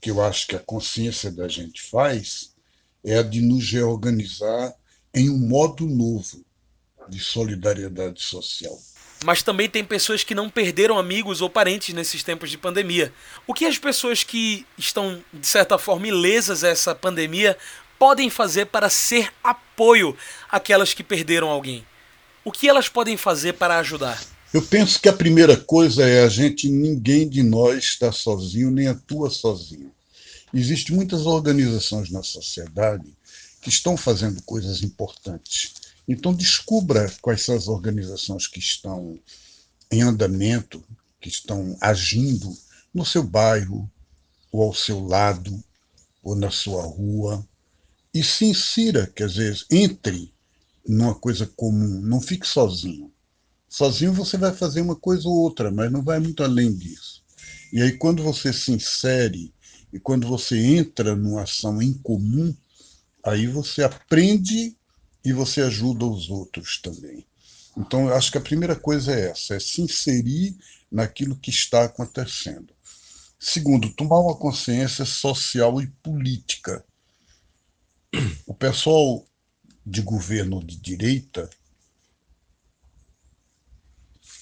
que 0.00 0.10
eu 0.10 0.22
acho 0.22 0.46
que 0.46 0.56
a 0.56 0.60
consciência 0.60 1.30
da 1.30 1.48
gente 1.48 1.80
faz 1.80 2.54
é 3.02 3.16
a 3.16 3.22
de 3.22 3.40
nos 3.40 3.70
reorganizar 3.70 4.74
em 5.14 5.30
um 5.30 5.38
modo 5.38 5.86
novo 5.86 6.44
de 7.08 7.18
solidariedade 7.18 8.22
social. 8.22 8.78
Mas 9.24 9.42
também 9.42 9.70
tem 9.70 9.82
pessoas 9.82 10.22
que 10.22 10.34
não 10.34 10.50
perderam 10.50 10.98
amigos 10.98 11.40
ou 11.40 11.48
parentes 11.48 11.94
nesses 11.94 12.22
tempos 12.22 12.50
de 12.50 12.58
pandemia. 12.58 13.10
O 13.46 13.54
que 13.54 13.64
as 13.64 13.78
pessoas 13.78 14.22
que 14.22 14.66
estão, 14.76 15.24
de 15.32 15.46
certa 15.46 15.78
forma, 15.78 16.08
ilesas 16.08 16.62
a 16.62 16.68
essa 16.68 16.94
pandemia 16.94 17.56
podem 17.98 18.30
fazer 18.30 18.66
para 18.66 18.88
ser 18.88 19.32
apoio 19.42 20.16
àquelas 20.50 20.94
que 20.94 21.02
perderam 21.02 21.48
alguém? 21.48 21.86
O 22.44 22.52
que 22.52 22.68
elas 22.68 22.88
podem 22.88 23.16
fazer 23.16 23.54
para 23.54 23.78
ajudar? 23.78 24.22
Eu 24.52 24.62
penso 24.62 25.00
que 25.00 25.08
a 25.08 25.12
primeira 25.12 25.56
coisa 25.56 26.08
é 26.08 26.22
a 26.22 26.28
gente, 26.28 26.68
ninguém 26.68 27.28
de 27.28 27.42
nós 27.42 27.84
está 27.84 28.12
sozinho, 28.12 28.70
nem 28.70 28.86
atua 28.86 29.28
sozinho. 29.28 29.92
Existem 30.52 30.94
muitas 30.94 31.26
organizações 31.26 32.10
na 32.10 32.22
sociedade 32.22 33.04
que 33.60 33.68
estão 33.68 33.96
fazendo 33.96 34.40
coisas 34.42 34.82
importantes. 34.82 35.74
Então, 36.06 36.32
descubra 36.32 37.12
quais 37.20 37.42
são 37.42 37.56
as 37.56 37.66
organizações 37.66 38.46
que 38.46 38.60
estão 38.60 39.18
em 39.90 40.02
andamento, 40.02 40.84
que 41.20 41.28
estão 41.28 41.76
agindo 41.80 42.56
no 42.92 43.04
seu 43.04 43.22
bairro, 43.22 43.90
ou 44.52 44.62
ao 44.62 44.74
seu 44.74 45.04
lado, 45.04 45.64
ou 46.22 46.36
na 46.36 46.50
sua 46.50 46.82
rua, 46.82 47.44
e 48.14 48.22
se 48.22 48.44
insira, 48.44 49.10
quer 49.14 49.26
dizer, 49.26 49.60
entre 49.68 50.32
numa 50.86 51.14
coisa 51.14 51.50
comum, 51.56 52.00
não 52.00 52.20
fique 52.20 52.46
sozinho. 52.46 53.12
Sozinho 53.68 54.12
você 54.12 54.38
vai 54.38 54.54
fazer 54.54 54.80
uma 54.82 54.94
coisa 54.94 55.28
ou 55.28 55.34
outra, 55.34 55.70
mas 55.70 55.90
não 55.90 56.00
vai 56.00 56.20
muito 56.20 56.44
além 56.44 56.72
disso. 56.72 57.24
E 57.72 57.82
aí, 57.82 57.98
quando 57.98 58.22
você 58.22 58.52
se 58.52 58.70
insere 58.70 59.52
e 59.92 59.98
quando 59.98 60.28
você 60.28 60.56
entra 60.56 61.16
numa 61.16 61.42
ação 61.42 61.82
em 61.82 61.92
comum, 61.92 62.54
aí 63.24 63.48
você 63.48 63.82
aprende 63.82 64.76
e 65.24 65.32
você 65.32 65.62
ajuda 65.62 66.04
os 66.04 66.30
outros 66.30 66.80
também. 66.80 67.26
Então, 67.76 68.08
eu 68.08 68.14
acho 68.14 68.30
que 68.30 68.38
a 68.38 68.42
primeira 68.42 68.76
coisa 68.76 69.12
é 69.12 69.30
essa: 69.30 69.56
é 69.56 69.60
se 69.60 69.82
inserir 69.82 70.56
naquilo 70.90 71.34
que 71.34 71.50
está 71.50 71.84
acontecendo. 71.84 72.72
Segundo, 73.40 73.90
tomar 73.90 74.20
uma 74.20 74.36
consciência 74.36 75.04
social 75.04 75.82
e 75.82 75.88
política. 76.02 76.84
O 78.46 78.54
pessoal 78.54 79.26
de 79.84 80.00
governo 80.02 80.62
de 80.64 80.76
direita, 80.76 81.48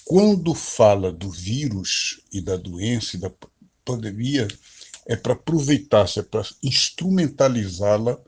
quando 0.05 0.53
fala 0.53 1.11
do 1.11 1.29
vírus 1.29 2.21
e 2.31 2.41
da 2.41 2.55
doença 2.57 3.15
e 3.15 3.19
da 3.19 3.31
pandemia, 3.83 4.47
é 5.05 5.15
para 5.15 5.33
aproveitar-se, 5.33 6.19
é 6.19 6.23
para 6.23 6.47
instrumentalizá-la 6.61 8.19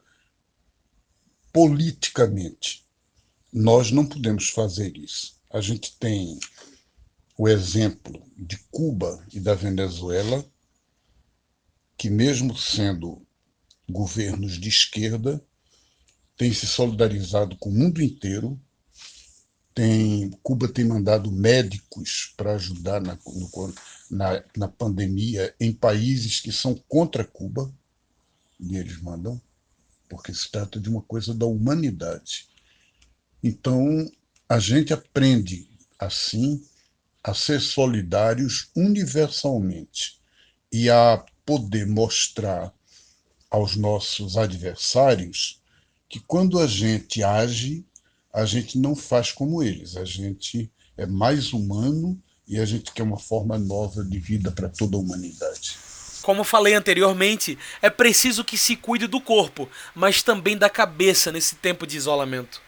politicamente. 1.52 2.86
Nós 3.52 3.92
não 3.92 4.06
podemos 4.06 4.50
fazer 4.50 4.98
isso. 4.98 5.40
A 5.50 5.62
gente 5.62 5.96
tem 5.98 6.38
o 7.38 7.48
exemplo 7.48 8.22
de 8.38 8.58
Cuba 8.72 9.26
e 9.32 9.40
da 9.40 9.56
Venezuela, 9.56 10.46
que, 11.98 12.10
mesmo 12.10 12.58
sendo 12.58 13.25
governos 13.90 14.60
de 14.60 14.70
esquerda, 14.70 15.44
têm 16.38 16.54
se 16.54 16.68
solidarizado 16.68 17.56
com 17.58 17.70
o 17.70 17.74
mundo 17.74 18.02
inteiro. 18.02 18.60
Tem, 19.74 20.32
Cuba 20.42 20.68
tem 20.68 20.86
mandado 20.86 21.32
médicos 21.32 22.34
para 22.38 22.54
ajudar 22.54 23.02
na, 23.02 23.18
no, 23.26 23.74
na, 24.10 24.44
na 24.56 24.68
pandemia 24.68 25.54
em 25.60 25.74
países 25.74 26.40
que 26.40 26.52
são 26.52 26.76
contra 26.88 27.26
Cuba, 27.26 27.74
e 28.60 28.78
eles 28.78 29.02
mandam 29.02 29.42
porque 30.10 30.34
se 30.34 30.50
trata 30.50 30.80
de 30.80 30.90
uma 30.90 31.02
coisa 31.02 31.34
da 31.34 31.46
humanidade. 31.46 32.48
Então, 33.44 34.10
a 34.48 34.60
gente 34.60 34.94
aprende, 34.94 35.68
assim, 36.00 36.64
a 37.24 37.34
ser 37.34 37.60
solidários 37.60 38.70
universalmente 38.76 40.20
e 40.72 40.90
a 40.90 41.24
poder 41.46 41.88
mostrar 41.88 42.74
aos 43.50 43.76
nossos 43.76 44.38
adversários 44.38 45.62
que 46.10 46.20
quando 46.20 46.60
a 46.60 46.68
gente 46.68 47.24
age, 47.24 47.86
a 48.34 48.46
gente 48.46 48.78
não 48.78 48.96
faz 48.96 49.32
como 49.32 49.64
eles, 49.64 49.98
a 49.98 50.06
gente 50.06 50.72
é 50.98 51.06
mais 51.06 51.54
humano 51.54 52.22
e 52.48 52.60
a 52.60 52.66
gente 52.66 52.92
quer 52.92 53.04
uma 53.04 53.18
forma 53.18 53.58
nova 53.58 54.04
de 54.04 54.20
vida 54.20 54.52
para 54.52 54.70
toda 54.70 54.98
a 54.98 55.00
humanidade. 55.00 55.78
Como 56.22 56.44
falei 56.44 56.74
anteriormente, 56.74 57.58
é 57.82 57.90
preciso 57.90 58.44
que 58.44 58.58
se 58.58 58.76
cuide 58.76 59.08
do 59.08 59.22
corpo, 59.22 59.70
mas 59.94 60.24
também 60.24 60.58
da 60.58 60.70
cabeça 60.70 61.32
nesse 61.32 61.56
tempo 61.56 61.86
de 61.86 61.98
isolamento. 61.98 62.62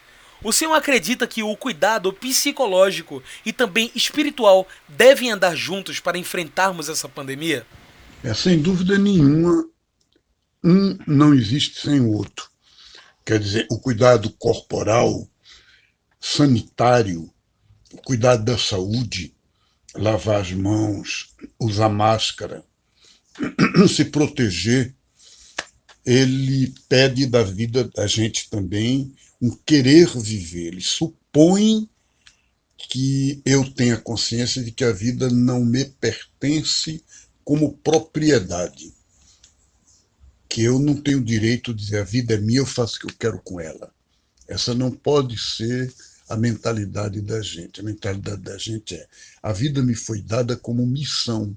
O 0.44 0.54
senhor 0.54 0.74
acredita 0.74 1.26
que 1.26 1.42
o 1.42 1.58
cuidado 1.58 2.14
psicológico 2.14 3.24
e 3.44 3.52
também 3.52 3.92
espiritual 3.96 4.68
devem 4.88 5.32
andar 5.32 5.56
juntos 5.56 6.00
para 6.00 6.18
enfrentarmos 6.18 6.90
essa 6.90 7.10
pandemia? 7.10 7.66
É 8.24 8.34
sem 8.34 8.62
dúvida 8.62 8.98
nenhuma, 9.00 9.68
um 10.64 10.98
não 11.08 11.34
existe 11.34 11.82
sem 11.82 12.00
o 12.00 12.12
outro. 12.12 12.50
Quer 13.26 13.40
dizer, 13.40 13.68
o 13.70 13.80
cuidado 13.80 14.30
corporal, 14.32 15.30
sanitário, 16.20 17.32
o 17.92 17.98
cuidado 17.98 18.44
da 18.44 18.58
saúde, 18.58 19.34
lavar 19.94 20.42
as 20.42 20.52
mãos, 20.52 21.36
usar 21.60 21.90
máscara, 21.90 22.64
se 23.88 24.06
proteger, 24.06 24.96
ele 26.06 26.74
pede 26.88 27.26
da 27.26 27.44
vida 27.44 27.84
da 27.84 28.08
gente 28.08 28.50
também 28.50 29.14
um 29.42 29.50
querer 29.50 30.08
viver. 30.18 30.68
Ele 30.68 30.82
supõe 30.82 31.90
que 32.78 33.42
eu 33.46 33.70
tenha 33.74 33.98
consciência 33.98 34.64
de 34.64 34.72
que 34.72 34.84
a 34.84 34.92
vida 34.92 35.30
não 35.30 35.66
me 35.66 35.84
pertence 35.84 37.04
como 37.44 37.78
propriedade. 37.78 38.94
Que 40.58 40.64
eu 40.64 40.80
não 40.80 41.00
tenho 41.00 41.24
direito 41.24 41.72
de 41.72 41.84
dizer 41.84 42.00
a 42.00 42.04
vida 42.04 42.34
é 42.34 42.38
minha, 42.40 42.62
eu 42.62 42.66
faço 42.66 42.96
o 42.96 43.00
que 43.02 43.06
eu 43.06 43.16
quero 43.20 43.40
com 43.44 43.62
ela. 43.62 43.94
Essa 44.48 44.74
não 44.74 44.90
pode 44.90 45.38
ser 45.38 45.94
a 46.28 46.36
mentalidade 46.36 47.22
da 47.22 47.40
gente. 47.44 47.80
A 47.80 47.84
mentalidade 47.84 48.42
da 48.42 48.58
gente 48.58 48.96
é: 48.96 49.08
a 49.44 49.54
vida 49.54 49.84
me 49.84 49.94
foi 49.94 50.20
dada 50.20 50.58
como 50.58 50.84
missão. 50.84 51.56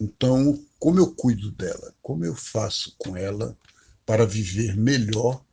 Então, 0.00 0.58
como 0.78 0.98
eu 0.98 1.14
cuido 1.14 1.50
dela? 1.50 1.94
Como 2.00 2.24
eu 2.24 2.34
faço 2.34 2.94
com 2.96 3.14
ela 3.18 3.54
para 4.06 4.24
viver 4.24 4.74
melhor 4.78 5.44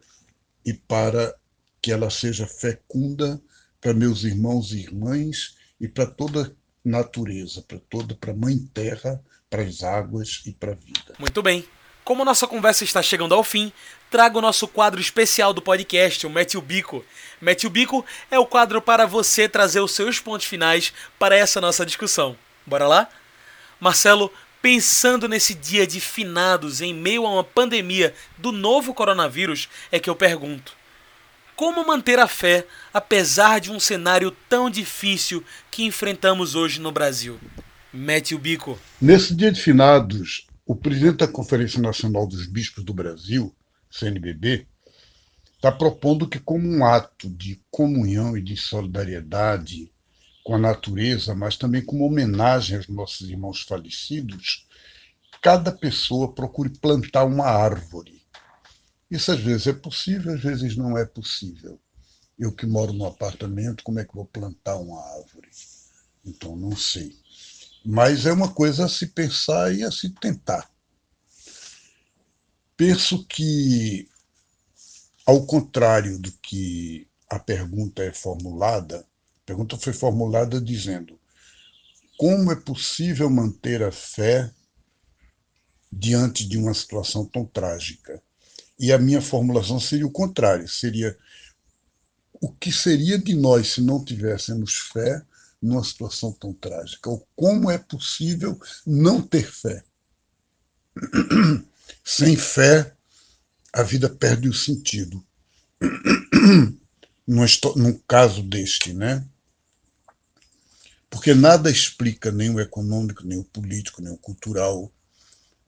e 0.66 0.74
para 0.74 1.36
que 1.82 1.92
ela 1.92 2.10
seja 2.10 2.48
fecunda 2.48 3.42
para 3.82 3.94
meus 3.94 4.24
irmãos 4.24 4.72
e 4.72 4.78
irmãs 4.78 5.58
e 5.82 5.86
para 5.86 6.06
toda 6.06 6.56
natureza, 6.82 7.62
para 7.62 7.80
toda, 7.90 8.16
para 8.16 8.34
mãe 8.34 8.58
terra, 8.74 9.22
para 9.50 9.64
as 9.64 9.84
águas 9.84 10.44
e 10.46 10.54
para 10.54 10.72
a 10.72 10.76
vida. 10.76 11.14
Muito 11.20 11.44
bem. 11.44 11.68
Como 12.04 12.26
nossa 12.26 12.48
conversa 12.48 12.84
está 12.84 13.02
chegando 13.02 13.36
ao 13.36 13.44
fim, 13.44 13.72
trago 14.10 14.40
o 14.40 14.42
nosso 14.42 14.68
quadro 14.68 15.00
especial 15.00 15.54
do 15.54 15.62
podcast, 15.62 16.26
o 16.26 16.30
Mete 16.30 16.58
o 16.58 16.62
Bico. 16.62 17.06
Mete 17.40 17.68
o 17.68 17.70
Bico 17.70 18.06
é 18.30 18.40
o 18.40 18.46
quadro 18.46 18.82
para 18.82 19.06
você 19.06 19.48
trazer 19.48 19.80
os 19.80 19.92
seus 19.92 20.20
pontos 20.20 20.48
finais 20.48 20.92
para 21.20 21.36
essa 21.36 21.62
nossa 21.62 21.86
discussão. 21.86 22.36
Bora 22.66 22.88
lá? 22.88 23.08
Marcelo, 23.80 24.34
pensando 24.62 25.28
nesse 25.28 25.54
dia 25.54 25.86
de 25.86 26.00
finados 26.00 26.82
em 26.82 26.94
meio 26.94 27.26
a 27.26 27.32
uma 27.32 27.44
pandemia 27.44 28.14
do 28.38 28.52
novo 28.52 28.94
coronavírus, 28.94 29.70
é 29.92 30.00
que 30.00 30.10
eu 30.10 30.16
pergunto: 30.16 30.74
como 31.56 31.86
manter 31.86 32.18
a 32.18 32.28
fé 32.28 32.66
apesar 32.92 33.60
de 33.60 33.72
um 33.72 33.80
cenário 33.80 34.32
tão 34.50 34.70
difícil 34.70 35.44
que 35.70 35.84
enfrentamos 35.84 36.56
hoje 36.56 36.82
no 36.82 36.92
Brasil? 36.92 37.40
Mete 37.94 38.34
o 38.34 38.40
bico. 38.40 38.80
Nesse 39.02 39.36
dia 39.36 39.52
de 39.52 39.62
finados, 39.62 40.48
o 40.72 40.76
presidente 40.76 41.18
da 41.18 41.28
Conferência 41.28 41.82
Nacional 41.82 42.26
dos 42.26 42.48
Bispos 42.48 42.86
do 42.86 42.94
Brasil, 42.94 43.54
CNBB, 43.92 44.66
está 45.54 45.70
propondo 45.70 46.30
que, 46.30 46.40
como 46.40 46.66
um 46.66 46.86
ato 46.86 47.30
de 47.30 47.62
comunhão 47.70 48.38
e 48.38 48.42
de 48.42 48.56
solidariedade 48.56 49.92
com 50.46 50.56
a 50.56 50.58
natureza, 50.58 51.36
mas 51.36 51.58
também 51.58 51.84
como 51.84 52.06
homenagem 52.06 52.78
aos 52.78 52.88
nossos 52.88 53.30
irmãos 53.30 53.64
falecidos, 53.64 54.66
cada 55.42 55.74
pessoa 55.74 56.34
procure 56.34 56.70
plantar 56.70 57.26
uma 57.26 57.48
árvore. 57.48 58.26
Isso 59.10 59.30
às 59.30 59.42
vezes 59.42 59.68
é 59.68 59.74
possível, 59.74 60.34
às 60.34 60.42
vezes 60.42 60.78
não 60.78 60.98
é 60.98 61.06
possível. 61.06 61.82
Eu 62.40 62.50
que 62.54 62.66
moro 62.66 62.94
num 62.94 63.06
apartamento, 63.06 63.84
como 63.84 64.00
é 64.00 64.06
que 64.06 64.16
vou 64.16 64.26
plantar 64.26 64.78
uma 64.78 65.04
árvore? 65.18 65.50
Então, 66.24 66.56
não 66.56 66.78
sei. 66.78 67.21
Mas 67.84 68.26
é 68.26 68.32
uma 68.32 68.54
coisa 68.54 68.86
a 68.86 68.90
se 68.90 69.08
pensar 69.08 69.74
e 69.74 69.84
a 69.84 69.92
se 69.92 70.10
tentar. 70.10 70.70
Penso 72.78 73.26
que, 73.26 74.08
ao 75.26 75.46
contrário 75.46 76.20
do 76.20 76.32
que 76.34 77.08
a 77.30 77.40
pergunta 77.40 78.04
é 78.04 78.14
formulada, 78.14 79.06
pergunta 79.46 79.78
foi 79.78 79.94
formulada 79.94 80.62
dizendo: 80.62 81.20
como 82.18 82.52
é 82.52 82.56
possível 82.56 83.30
manter 83.30 83.82
a 83.82 83.92
fé 83.92 84.52
diante 85.92 86.48
de 86.48 86.58
uma 86.58 86.74
situação 86.74 87.26
tão 87.26 87.46
trágica? 87.46 88.22
E 88.80 88.92
a 88.92 88.98
minha 88.98 89.22
formulação 89.22 89.80
seria 89.80 90.06
o 90.06 90.12
contrário: 90.12 90.68
seria 90.68 91.18
o 92.34 92.52
que 92.52 92.72
seria 92.72 93.18
de 93.18 93.36
nós 93.36 93.74
se 93.74 93.82
não 93.82 94.04
tivéssemos 94.04 94.76
fé 94.92 95.24
numa 95.62 95.84
situação 95.84 96.32
tão 96.32 96.54
trágica? 96.54 97.10
Ou 97.10 97.28
como 97.36 97.70
é 97.70 97.78
possível 97.78 98.60
não 98.86 99.22
ter 99.22 99.50
fé? 99.52 99.84
Sem 102.04 102.36
fé, 102.36 102.96
a 103.72 103.84
vida 103.84 104.10
perde 104.10 104.50
o 104.50 104.54
sentido. 104.54 105.24
Num 107.28 107.94
caso 108.08 108.44
deste, 108.44 108.94
né? 108.94 109.26
porque 111.12 111.34
nada 111.34 111.70
explica 111.70 112.32
nem 112.32 112.50
o 112.50 112.60
econômico, 112.60 113.28
nem 113.28 113.38
o 113.38 113.44
político, 113.44 114.02
nem 114.02 114.14
o 114.14 114.18
cultural. 114.18 114.90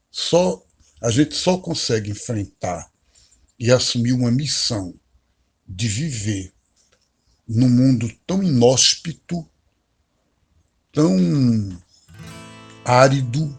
Só 0.09 0.65
a 1.01 1.11
gente 1.11 1.35
só 1.35 1.57
consegue 1.57 2.09
enfrentar 2.09 2.89
e 3.59 3.69
assumiu 3.69 4.15
uma 4.15 4.31
missão 4.31 4.95
de 5.67 5.89
viver 5.89 6.53
num 7.45 7.69
mundo 7.69 8.09
tão 8.25 8.41
inóspito, 8.41 9.45
tão 10.93 11.17
árido, 12.85 13.57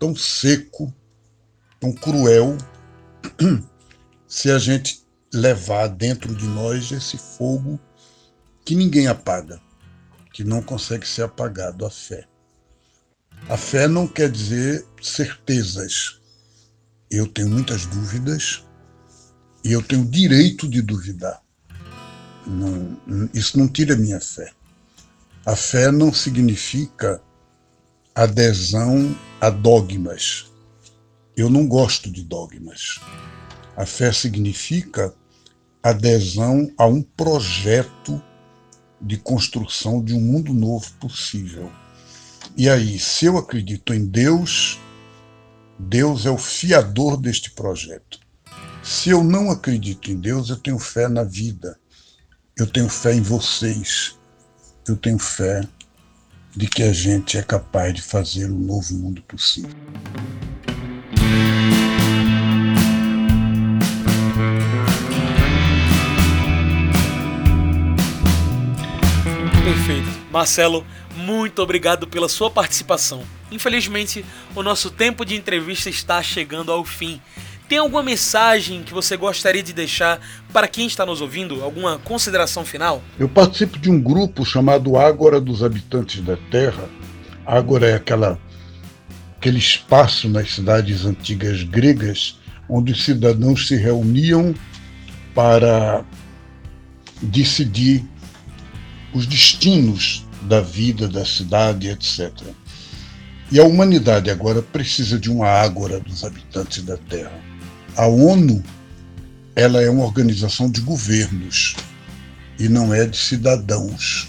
tão 0.00 0.14
seco, 0.16 0.92
tão 1.80 1.92
cruel, 1.92 2.58
se 4.26 4.50
a 4.50 4.58
gente 4.58 5.06
levar 5.32 5.86
dentro 5.86 6.34
de 6.34 6.44
nós 6.46 6.90
esse 6.90 7.16
fogo 7.16 7.78
que 8.64 8.74
ninguém 8.74 9.06
apaga, 9.06 9.60
que 10.32 10.42
não 10.42 10.60
consegue 10.60 11.06
ser 11.06 11.22
apagado, 11.22 11.86
a 11.86 11.90
fé. 11.90 12.26
A 13.48 13.56
fé 13.56 13.86
não 13.86 14.08
quer 14.08 14.28
dizer 14.28 14.84
certezas. 15.00 16.20
Eu 17.08 17.28
tenho 17.28 17.48
muitas 17.48 17.86
dúvidas 17.86 18.64
e 19.62 19.70
eu 19.70 19.82
tenho 19.82 20.04
direito 20.04 20.68
de 20.68 20.82
duvidar. 20.82 21.40
Não, 22.44 23.28
isso 23.32 23.56
não 23.56 23.68
tira 23.68 23.94
minha 23.94 24.20
fé. 24.20 24.55
A 25.46 25.54
fé 25.54 25.92
não 25.92 26.12
significa 26.12 27.22
adesão 28.12 29.16
a 29.40 29.48
dogmas. 29.48 30.50
Eu 31.36 31.48
não 31.48 31.68
gosto 31.68 32.10
de 32.10 32.24
dogmas. 32.24 32.98
A 33.76 33.86
fé 33.86 34.10
significa 34.10 35.14
adesão 35.80 36.68
a 36.76 36.84
um 36.86 37.00
projeto 37.00 38.20
de 39.00 39.18
construção 39.18 40.02
de 40.02 40.14
um 40.14 40.20
mundo 40.20 40.52
novo 40.52 40.90
possível. 40.94 41.70
E 42.56 42.68
aí, 42.68 42.98
se 42.98 43.26
eu 43.26 43.38
acredito 43.38 43.94
em 43.94 44.04
Deus, 44.04 44.80
Deus 45.78 46.26
é 46.26 46.30
o 46.30 46.38
fiador 46.38 47.16
deste 47.16 47.52
projeto. 47.52 48.18
Se 48.82 49.10
eu 49.10 49.22
não 49.22 49.52
acredito 49.52 50.10
em 50.10 50.18
Deus, 50.18 50.50
eu 50.50 50.56
tenho 50.56 50.80
fé 50.80 51.06
na 51.06 51.22
vida. 51.22 51.78
Eu 52.58 52.66
tenho 52.66 52.88
fé 52.88 53.14
em 53.14 53.20
vocês. 53.20 54.16
Eu 54.88 54.96
tenho 54.96 55.18
fé 55.18 55.66
de 56.54 56.68
que 56.68 56.80
a 56.84 56.92
gente 56.92 57.36
é 57.36 57.42
capaz 57.42 57.92
de 57.92 58.00
fazer 58.00 58.46
um 58.46 58.58
novo 58.58 58.94
mundo 58.94 59.20
possível. 59.22 59.70
Perfeito. 69.64 70.08
Marcelo, 70.30 70.86
muito 71.16 71.60
obrigado 71.60 72.06
pela 72.06 72.28
sua 72.28 72.48
participação. 72.48 73.24
Infelizmente, 73.50 74.24
o 74.54 74.62
nosso 74.62 74.88
tempo 74.88 75.24
de 75.24 75.34
entrevista 75.34 75.90
está 75.90 76.22
chegando 76.22 76.70
ao 76.70 76.84
fim. 76.84 77.20
Tem 77.68 77.78
alguma 77.78 78.02
mensagem 78.02 78.84
que 78.84 78.94
você 78.94 79.16
gostaria 79.16 79.62
de 79.62 79.72
deixar 79.72 80.20
para 80.52 80.68
quem 80.68 80.86
está 80.86 81.04
nos 81.04 81.20
ouvindo? 81.20 81.64
Alguma 81.64 81.98
consideração 81.98 82.64
final? 82.64 83.02
Eu 83.18 83.28
participo 83.28 83.76
de 83.76 83.90
um 83.90 84.00
grupo 84.00 84.44
chamado 84.44 84.96
Ágora 84.96 85.40
dos 85.40 85.64
Habitantes 85.64 86.20
da 86.22 86.36
Terra. 86.48 86.88
Ágora 87.44 87.88
é 87.88 87.94
aquela, 87.94 88.38
aquele 89.36 89.58
espaço 89.58 90.28
nas 90.28 90.54
cidades 90.54 91.04
antigas 91.04 91.64
gregas 91.64 92.38
onde 92.68 92.92
os 92.92 93.04
cidadãos 93.04 93.66
se 93.66 93.74
reuniam 93.76 94.54
para 95.34 96.04
decidir 97.20 98.04
os 99.12 99.26
destinos 99.26 100.24
da 100.42 100.60
vida, 100.60 101.08
da 101.08 101.24
cidade, 101.24 101.88
etc. 101.88 102.30
E 103.50 103.58
a 103.58 103.64
humanidade 103.64 104.30
agora 104.30 104.62
precisa 104.62 105.18
de 105.18 105.30
uma 105.30 105.48
ágora 105.48 105.98
dos 105.98 106.24
habitantes 106.24 106.82
da 106.84 106.96
Terra. 106.96 107.55
A 107.96 108.06
ONU, 108.06 108.62
ela 109.54 109.80
é 109.80 109.88
uma 109.88 110.04
organização 110.04 110.70
de 110.70 110.82
governos 110.82 111.74
e 112.58 112.68
não 112.68 112.92
é 112.92 113.06
de 113.06 113.16
cidadãos. 113.16 114.28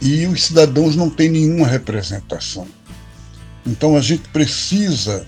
E 0.00 0.26
os 0.26 0.44
cidadãos 0.44 0.94
não 0.94 1.08
têm 1.08 1.30
nenhuma 1.30 1.66
representação. 1.66 2.66
Então 3.66 3.96
a 3.96 4.00
gente 4.00 4.28
precisa 4.28 5.24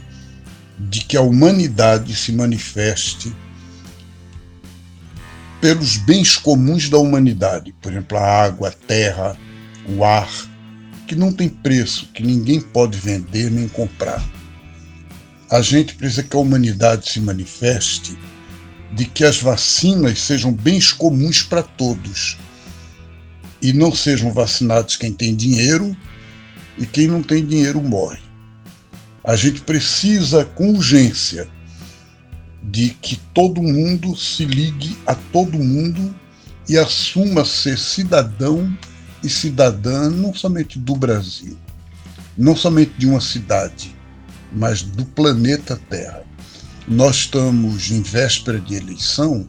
de 0.78 1.00
que 1.00 1.16
a 1.16 1.20
humanidade 1.20 2.14
se 2.14 2.32
manifeste 2.32 3.34
pelos 5.60 5.96
bens 5.96 6.36
comuns 6.36 6.90
da 6.90 6.98
humanidade, 6.98 7.74
por 7.80 7.90
exemplo, 7.90 8.18
a 8.18 8.44
água, 8.44 8.68
a 8.68 8.72
terra, 8.72 9.34
o 9.88 10.04
ar, 10.04 10.28
que 11.06 11.14
não 11.14 11.32
tem 11.32 11.48
preço, 11.48 12.06
que 12.12 12.22
ninguém 12.22 12.60
pode 12.60 12.98
vender 12.98 13.50
nem 13.50 13.66
comprar. 13.68 14.22
A 15.54 15.62
gente 15.62 15.94
precisa 15.94 16.24
que 16.24 16.34
a 16.34 16.40
humanidade 16.40 17.08
se 17.08 17.20
manifeste 17.20 18.18
de 18.92 19.04
que 19.04 19.22
as 19.22 19.40
vacinas 19.40 20.18
sejam 20.18 20.52
bens 20.52 20.90
comuns 20.90 21.44
para 21.44 21.62
todos 21.62 22.36
e 23.62 23.72
não 23.72 23.94
sejam 23.94 24.32
vacinados 24.32 24.96
quem 24.96 25.12
tem 25.12 25.32
dinheiro 25.32 25.96
e 26.76 26.84
quem 26.84 27.06
não 27.06 27.22
tem 27.22 27.46
dinheiro 27.46 27.80
morre. 27.80 28.18
A 29.22 29.36
gente 29.36 29.60
precisa 29.60 30.44
com 30.44 30.70
urgência 30.70 31.46
de 32.60 32.88
que 32.88 33.14
todo 33.32 33.62
mundo 33.62 34.16
se 34.16 34.44
ligue 34.44 34.98
a 35.06 35.14
todo 35.14 35.56
mundo 35.56 36.12
e 36.68 36.76
assuma 36.76 37.44
ser 37.44 37.78
cidadão 37.78 38.76
e 39.22 39.28
cidadã 39.28 40.10
não 40.10 40.34
somente 40.34 40.80
do 40.80 40.96
Brasil, 40.96 41.56
não 42.36 42.56
somente 42.56 42.94
de 42.98 43.06
uma 43.06 43.20
cidade, 43.20 43.93
mas 44.54 44.82
do 44.82 45.04
planeta 45.04 45.78
Terra. 45.90 46.22
Nós 46.86 47.16
estamos 47.16 47.90
em 47.90 48.02
véspera 48.02 48.60
de 48.60 48.74
eleição. 48.74 49.48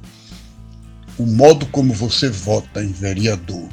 O 1.18 1.26
modo 1.26 1.66
como 1.68 1.94
você 1.94 2.30
vota 2.30 2.84
em 2.84 2.92
vereador 2.92 3.70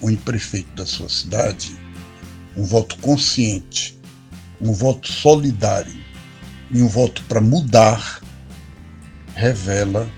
ou 0.00 0.10
em 0.10 0.16
prefeito 0.16 0.74
da 0.74 0.86
sua 0.86 1.08
cidade, 1.08 1.76
um 2.56 2.64
voto 2.64 2.96
consciente, 2.98 3.98
um 4.60 4.72
voto 4.72 5.06
solidário 5.12 6.00
e 6.70 6.82
um 6.82 6.88
voto 6.88 7.22
para 7.24 7.40
mudar, 7.40 8.20
revela 9.34 10.08